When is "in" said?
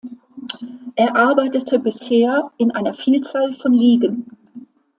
2.57-2.71